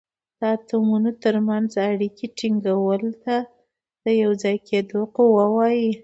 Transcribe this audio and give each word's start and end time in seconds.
د 0.39 0.41
اتومونو 0.55 1.09
تر 1.23 1.35
منځ 1.49 1.69
اړیکې 1.89 2.25
ټینګولو 2.37 3.11
ته 3.23 3.35
د 4.03 4.05
یو 4.21 4.31
ځای 4.43 4.57
کیدو 4.69 4.99
قوه 5.15 5.45
وايي. 5.55 5.91